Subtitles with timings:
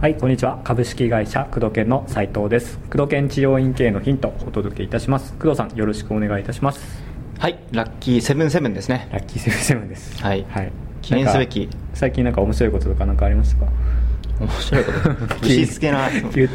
[0.00, 0.60] はい、こんにちは。
[0.64, 2.78] 株式会社工藤研の斉藤です。
[2.90, 5.32] 工藤研治療院系のヒントをお届けいたします。
[5.34, 7.02] 工藤さん、よろしくお願いいたします。
[7.38, 9.08] はい、ラッキーセブンセブンですね。
[9.10, 10.22] ラッキーセブンセブンです。
[10.22, 10.72] はいはい。
[11.00, 13.72] 記念すべき最近なんか面白いこととかなんかありましたか？
[14.40, 15.36] 面白いこと。
[15.46, 16.48] 牛つけな、急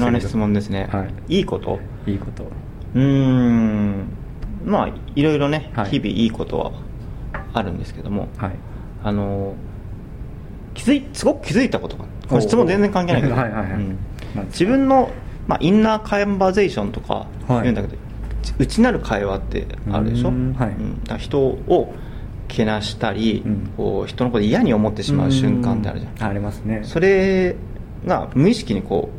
[0.00, 0.88] なね質問ですね。
[0.90, 1.78] はいいいこと？
[2.06, 2.44] いいこと。
[2.94, 4.04] うーん、
[4.68, 5.90] まあ、いろいろね、はい。
[5.90, 6.72] 日々いいことは
[7.54, 8.52] あるんですけども、はい。
[9.04, 9.54] あの、
[10.74, 13.98] 気づい、すごく気づいたことが、この質問全然関係ないけど、はいはいはいうん
[14.34, 14.46] なん。
[14.46, 15.10] です自分の、
[15.46, 17.62] まあ、インナーカンバゼーションとかはい。
[17.62, 17.96] 言うんだけど、
[18.58, 20.68] 内なる会話ってあるでしょ、うはい。
[20.70, 21.00] うん。
[21.04, 21.94] だから人を
[22.48, 23.70] けなしたり、うん。
[23.76, 26.12] こう人のこと嫌に思ってしまう瞬間ってあるじゃん。
[26.12, 26.24] うん。
[26.24, 26.80] ありますね。
[26.82, 27.56] それ
[28.06, 29.10] が無意識にこ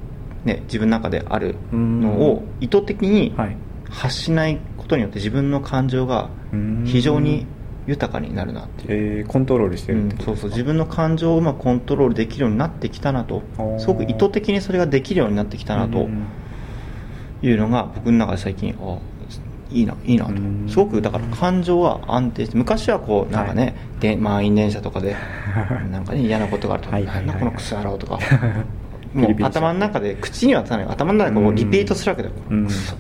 [0.46, 3.58] う、ね、自分の中であるのを意図的にはい。
[3.90, 6.84] 発しないことによって自分の感情がうん。
[6.86, 7.46] 非常に
[7.88, 10.48] 豊かになるなっていう、えー、コントロールしてうんるってことですか？
[10.48, 10.58] そうそう。
[10.58, 13.42] 自分の感情をうまくコントロールできるようになってきたなと。
[13.80, 16.24] すごく意図的にそれができるようになってきたなとうん
[17.42, 18.98] いうのが僕の中で最近あ
[19.72, 20.32] いいないいなと。
[20.32, 20.66] うん。
[20.68, 23.74] すごくだから感情が安定して昔はこうなんかね、はい。
[24.02, 25.16] で満員電車とかで
[25.92, 27.26] なんかね嫌なことがあるとはいはいはい。
[27.28, 28.26] なんだこのクソ野郎とかピ
[29.20, 30.86] もう頭の中で口には出さない。
[30.88, 32.66] 頭の中でこうリピートするわけだよ、うん。
[32.68, 32.96] クソ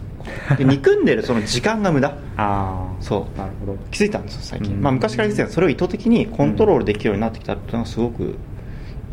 [0.57, 2.09] で憎んでるその時間が無駄。
[2.09, 2.89] ああ。
[2.99, 3.37] そう。
[3.37, 3.77] なるほど。
[3.91, 4.81] 気づいたんですよ最近、うん。
[4.81, 8.35] まあ、昔から気づいてたそれを意図的にコントロールできるようになってきたっていうのはすごく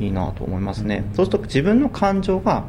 [0.00, 1.14] いいなと思いますね、うん。
[1.14, 2.64] そうすると自分の感情が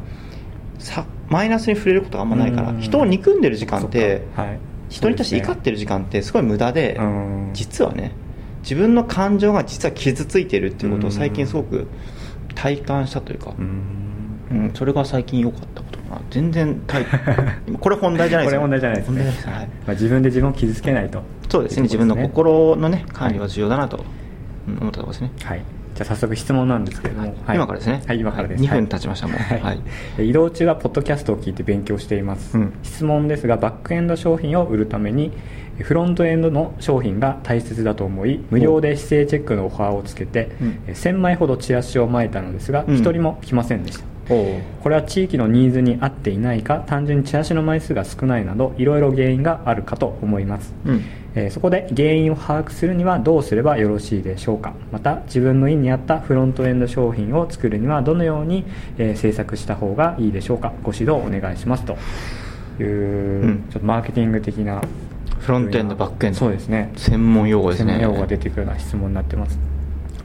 [0.80, 2.80] さマイナスに触れることがあんまないから、うん。
[2.80, 4.60] 人を憎んでる時間ってはい。
[4.90, 7.50] 人に対して怒ってる時間ってすごい無駄で、うん。
[7.54, 8.14] 実はね
[8.62, 11.88] 自分の感情が実は傷ついてるっていうことを最近すごく
[12.56, 13.98] 体感したというか、うーん。
[14.50, 15.82] うん、それが最近良かった
[16.30, 17.06] 全然タイ
[17.80, 18.62] これ本題じゃないですよ。
[18.62, 19.24] これ問題じゃないですね。
[19.24, 19.48] です。
[19.48, 19.56] はい。
[19.56, 21.22] まあ、自分で自分を傷つけないと。
[21.50, 21.84] そうですね。
[21.84, 24.04] 自分の心のね管理は重要だなと
[24.68, 25.62] うん思ったところですね、はい。
[25.96, 27.56] じゃあ早速質問なんですけれども、はい。
[27.56, 28.04] 今からですね。
[28.06, 28.80] はい今からです、はい。
[28.80, 29.38] 2分経ちましたもう。
[29.38, 29.62] はい。
[29.62, 29.74] は
[30.20, 30.30] い。
[30.30, 32.74] 移動中はポッドキャストを聞いて勉強しています、うん。
[32.84, 35.32] 質問ですがバックエンド商品を売るために
[35.80, 40.80] フロントエンドの商品が大切だと思い無料で姿勢チェックのオファーをつけて、うん。
[40.88, 42.96] え1000枚ほどチラシをまいたのですがうん。
[42.96, 51.02] 一、人も来ませんでしたこれは地域のニーズに合っていないか単純にチラシの枚数が少ないなどいろいろ原因があるかと思います、うん。
[51.36, 54.74] えーそこで原因を把握するにはどうすればよろしいでしょうか。
[54.92, 58.66] また自分の意に合ったフロントエンド商品を作るにはどのように、
[58.98, 60.74] えー制作した方がいいでしょうか。
[60.84, 61.86] ご指導お願いします。
[61.86, 61.96] と
[62.82, 63.64] いう、うん。
[63.70, 64.82] ちょっとマーケティング的な。
[65.40, 66.40] フロントエンドバックエンド。
[66.40, 66.92] そうですね。
[66.96, 67.94] 専門用語ですね。
[67.94, 69.60] 専門用語が出てくるような質問になってます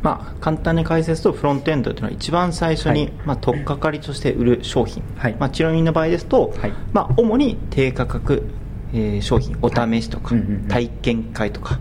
[0.02, 3.12] まあ、簡単に解説とフロントエンドというのは一番最初に、はい。
[3.24, 5.36] まあ、取っかかりとして売る商品、はい。
[5.38, 6.72] まあ、治療院の場合ですと、はい。
[6.92, 8.44] まあ、主に低価格、
[8.92, 10.68] えー商品お試しとか、はいうんうんうん。
[10.68, 11.78] 体験会とか、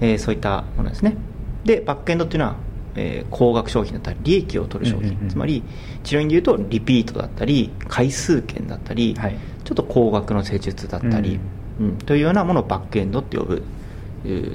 [0.00, 1.16] えーそういったものですね。
[1.64, 2.56] でバックエンドっていうのは、
[2.94, 5.28] えー高額商品だったり利益を取る商品、うんうんうん。
[5.28, 5.62] つまり
[6.04, 9.36] 治療院でいうとリピートだったり回数券だったり、はい。
[9.64, 11.40] ちょっと高額の施術だったり、
[11.80, 13.62] うんというようなものをバックエンドって呼ぶ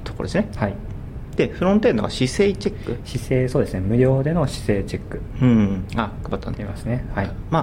[0.03, 0.49] ところですね。
[0.55, 0.75] はい
[1.35, 2.97] でフロントエンドが姿勢チェック？
[3.07, 3.79] 姿勢そうですね。
[3.79, 5.21] 無料での姿勢チェック。
[5.41, 7.05] うん、あ配ったんで出ますね。
[7.13, 7.31] はい。
[7.49, 7.59] ま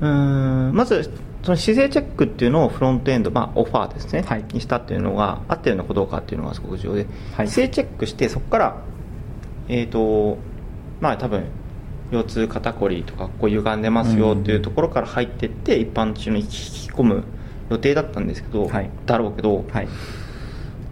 [0.00, 1.10] あうーんまず
[1.42, 4.44] その姿勢チェックっていうのをフロントエンド、まあ、オファーですね、はい。
[4.52, 7.48] にしたっていうのが合ってるのかどうかっていうのがすごく重要で、はい。
[7.48, 8.76] 姿勢チェックしてそこから
[9.68, 10.38] えっ、と
[11.00, 11.44] まあ多分
[12.10, 17.24] 腰痛肩こりとかこう歪んでますよっていうところから入っていって一般中に引き込む
[17.70, 18.90] 予定だったんですけど、はい。
[19.06, 19.88] だろうけど、はい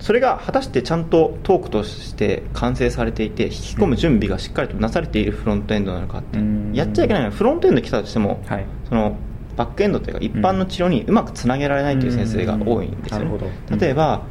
[0.06, 6.72] それが果たしてちゃんとトークとして完成されていて引き込む準備がしっかりとなされているフロントエンドなのかってうん。
[6.72, 8.66] やっちゃいけないのはフロントエンド来たとしても、はい。
[8.89, 9.16] その
[9.56, 13.41] バックエンドというか一般の治療にうまくつなげられないという先生が多いんですよ
[13.81, 14.22] 例えば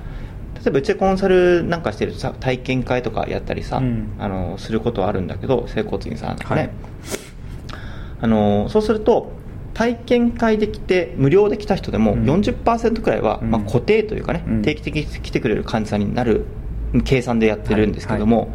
[0.53, 4.15] 例えばうちでコンサルなんかしてるとさ体験会とかやったりさ、うん。
[4.17, 6.71] あのすることはあるんだけど整骨院さんなんかね、はい。
[8.21, 9.33] あのそうすると
[9.75, 12.23] 体験会で来て無料で来た人でもうん。
[12.23, 13.51] 40%くらいは、うん。
[13.51, 14.61] まあ、固定というかね、うん。
[14.63, 16.45] 定期的に来てくれる患者さんになる
[17.03, 18.49] 計算でやってるんですけども、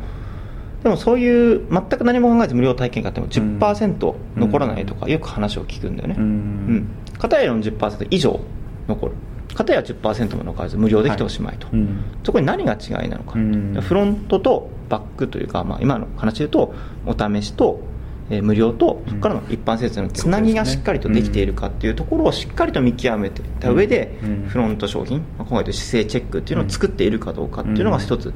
[0.83, 6.29] でもそういう全く何も考えず無料体験会っても10%残らないとかよく話を聞くんだよね、ううん。
[6.77, 8.41] ん片や40%以上
[8.89, 9.13] 残る。
[9.55, 12.03] 片や10%も残らず無料で来ておしまいと、うん。
[12.25, 13.79] そこに何が違いなのか、うん。
[13.79, 16.75] フロントとバックというか、まあ、今の話で言うと
[17.07, 17.81] お試しと、
[18.31, 24.47] えー無料とそこからの一般施設のつなぎがしっかりとできているかっていうところをしっかりと見極めてた上で、うん。
[24.49, 28.33] フロント商品、まあ、今回で姿勢チェックっていうのを作っているかどうかっていうのが一つ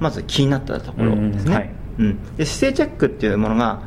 [0.00, 1.52] まず気になったところですね、うん。
[1.54, 1.70] はい。
[1.98, 2.36] うん。
[2.36, 3.82] で姿勢チェックっていうものが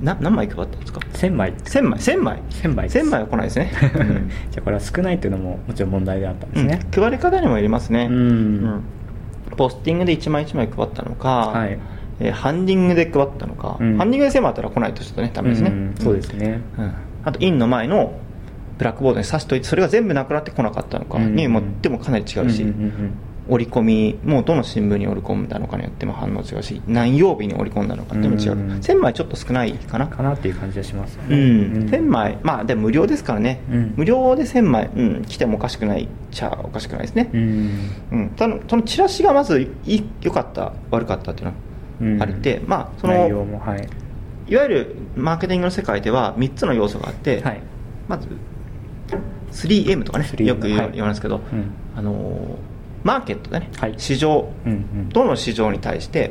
[0.00, 1.54] な何枚配ったんですか？1000枚。
[1.54, 1.98] 1000枚。
[1.98, 2.42] 1000枚。
[2.50, 2.98] 1000枚です。
[2.98, 4.30] 1000枚は来ないですね、うん。
[4.50, 7.02] じゃあこれは少ないっていうのももちろん問題であったんですね、うん。
[7.02, 8.82] 配り方にもよりますね、うん。
[9.56, 11.78] ポスティングで1枚1枚配ったのか、はい
[12.22, 13.98] えーハンディングで配ったのか、うん。
[13.98, 16.60] ハンディングで1000枚あったら来ないとちょっとねダメですね、うんそうですね。
[16.78, 16.94] うん。
[17.24, 18.18] あとインの前の
[18.78, 23.14] ブラックボードに刺しといてそれが全部なくなってこなかったのかにもってもかなり違うし、うんうんうん
[23.48, 28.70] 折り込みもどの新聞に折り込んだのかによっても反応違うし何曜日に折り込んだのかっても違う、うん。
[28.74, 30.06] 1000枚ちょっと少ないかな。
[30.06, 33.94] かなっていう感じがしますようねん、1000枚まあでも無料ですからね、うん。
[33.96, 37.30] 無料で1000枚、うん、来てもおかしくないっちゃおかしくないですね。
[37.32, 37.90] う、ん。
[38.12, 41.54] うん、ただそのチラシがまずいい良かった悪かったっていうのう
[42.20, 43.88] あって、まあそのもはい。
[44.48, 47.60] いわゆるマーケティングの世界では3つの要素があって、はい。
[48.08, 48.28] まず
[49.52, 51.70] 3M とかね 3M よく言われますけど、うん。
[51.96, 52.72] あのー
[53.04, 53.94] マーケットでね、はい。
[53.98, 55.08] 市場うんうん。
[55.08, 56.30] どの市場に対して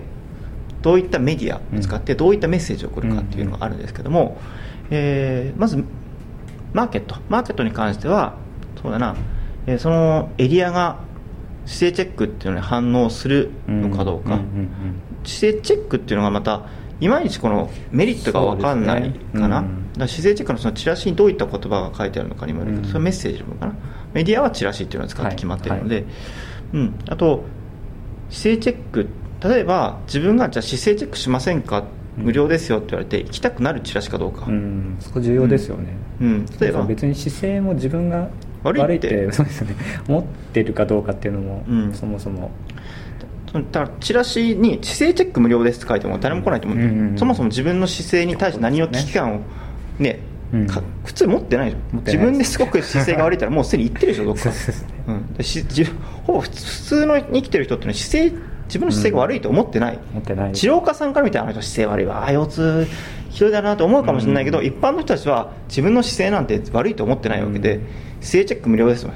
[0.82, 4.38] どういったメディアを使ってどういったメッセージを送るかっていうのがあるんですけども、
[4.90, 5.84] えーまず
[6.74, 7.16] マーケット。
[7.30, 8.36] マーケットに関しては
[8.82, 9.16] そうだな、
[9.68, 11.00] えーそのエリアが
[11.66, 14.40] 姿勢チェックっていうのに反応するのかどうか、
[15.24, 16.68] 姿勢チェックっていうのがまた
[17.00, 22.88] いまいちこのメリットが分かんないかな、うんだ姿勢チェックのそのチラシにどういった言葉が書いてあるのかにもよるけど、うん。
[22.88, 23.76] それはメッセージの部分かな。
[24.14, 26.06] メディアはチラシっていうのを使って決まっているので、
[26.74, 27.44] うん、あと
[28.30, 29.08] 姿勢チェック
[29.44, 31.80] 例えば自分がじゃあ姿勢チェックしませんか？
[31.80, 31.86] うん
[32.18, 34.98] 無料ですよって言われて行きたくなるチラシかどうか、うん。
[35.00, 36.46] そこ重要ですよね、うん。
[36.60, 36.84] 例えば。
[36.84, 38.30] 別に姿勢も自分が
[38.64, 39.32] 悪いって。
[39.34, 39.76] そうですよね。
[40.08, 41.94] 持ってるかどうかっていうのも、うん。
[41.94, 42.52] そもそも。
[43.54, 47.18] だからチラシに姿勢チェック無料ですって書いても誰も来ないと思ううんうんうん。
[47.18, 49.40] そもそも自分の姿勢に対して何を危機感を
[50.00, 50.20] ね、
[50.54, 50.68] うん。
[50.68, 54.52] か普通持ってないじゃん自分ですごく姿勢が悪いったらもうすでに言ってるでしょどっか。
[54.52, 54.72] そ
[55.08, 55.66] うん、でし
[56.24, 60.54] ほぼ普通の生きてる人っていうのは姿勢自分の姿勢が悪いと思ってない、持ってない。
[60.54, 62.26] 治療家さんから見てあの人姿勢悪いわ。
[62.26, 62.88] あ腰痛
[63.32, 64.66] ひどいだなと思うかもしれないけど、うん。
[64.66, 67.82] 一般の人たちは自分の姿勢なんて悪いと思ってないわけで、うん。
[68.22, 69.12] 姿勢チェック無料ですよ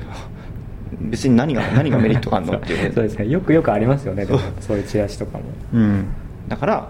[1.02, 2.58] 別に何が 何がメリットがあるの？
[2.58, 2.94] っていう。
[2.94, 3.28] そうですね。
[3.28, 4.26] よくよくありますよね。
[4.62, 4.78] そう。
[4.78, 5.44] いうチラシとかも。
[5.74, 6.06] うん、
[6.48, 6.88] だから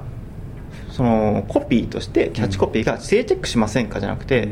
[0.90, 4.50] そのコピーとしてキャッチコピーが「性チェックしませんか?」じゃなくて、うん。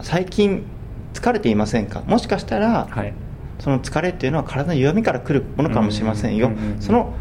[0.00, 0.64] 最近
[1.12, 2.02] 疲れていませんか？
[2.06, 3.12] もしかしたら、はい。
[3.60, 6.50] その疲れっていうのは体の弱みから来るものかもしれませんよ、
[6.80, 7.14] その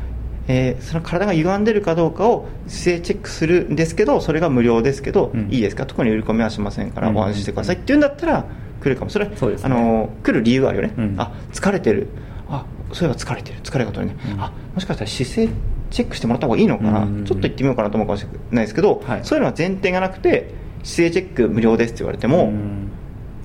[0.47, 5.85] えーその体が歪んでるかどうかを姿勢チェックするんですけどそれが無料ですけど、うんいいですか？
[5.85, 8.45] 特に売り込みはしませんからお安心してくださいっていうんだったら
[8.81, 9.11] 来るかも。
[9.11, 9.65] それそうですね。
[9.65, 11.15] あの来る理由があるよね、うん。
[11.17, 12.07] あ疲れてる。
[12.49, 13.59] あそういえば疲れてる。
[13.63, 14.41] 疲れが取れない、うん。
[14.41, 15.49] あもしかしたら姿勢
[15.91, 17.07] チェックしてもらった方がいいのかな、うん。
[17.07, 19.19] うんうんちょっと行ってみようかなと思うかもしれないですけど、はい。
[19.23, 20.53] そういうのは前提がなくて
[20.83, 22.89] 姿勢チェック無料ですって言われても、うん。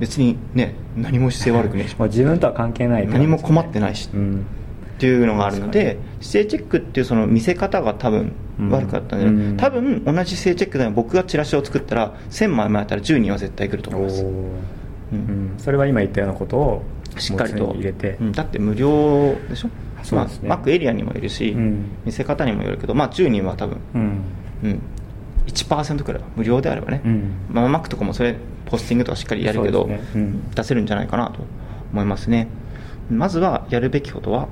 [0.00, 1.96] 別にね何も姿勢悪くねえし。
[1.98, 4.10] まあ自分とは関係ない何も困ってないし。
[4.12, 4.46] うん
[4.98, 8.32] っていうのがあるので姿勢チェックっていうその見せ方が多分
[8.68, 9.56] 悪かったんで、うん。
[9.56, 14.30] 多分同じ姿勢チェックでも僕がチラシを作ったら1000枚前やったら10人は絶対来ると思います、うん。
[15.12, 15.54] うん。
[15.56, 16.82] それは今言ったようなことを
[17.16, 17.72] しっかりと。
[17.74, 18.32] 入れて、うん。
[18.32, 19.68] だって無料でしょ？
[20.02, 20.48] そうですね。
[20.48, 21.84] まあ、マックエリアにもいるし、うん。
[22.04, 24.22] 見せ方にもよるけど、まあ、10人は多分、うん。
[24.64, 24.82] うん、
[25.46, 27.32] 1%くらいは無料であればね、うん。
[27.50, 28.34] まあ、マックとかもそれ
[28.66, 30.00] ポスティングとかしっかりやるけど、ね。
[30.16, 30.50] うん。
[30.50, 31.44] 出せるんじゃないかなと
[31.92, 32.48] 思いますね。
[33.10, 34.48] まずはやるべきことは、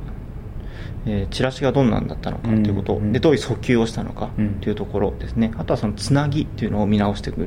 [1.06, 4.60] えーチラシがどんなんだったのかということ、うんうんでどういう訴求をしたのかうん。
[4.60, 7.46] というところですね、あとはそのつなぎっていうのを見直してく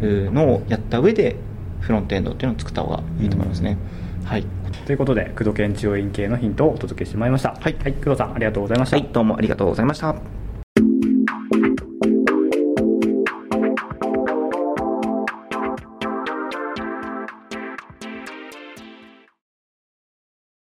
[0.00, 1.36] るのをやった上で
[1.80, 3.76] フロントエンドっていうのを作った方がいいと思いますね、
[4.24, 4.44] はい、
[4.86, 7.56] ということで工藤研治療院系のヒントをお届けしてまいりました。
[7.60, 7.74] はい。
[7.74, 10.47] 工藤さんありがとうございました、はい、どうもありがとうございました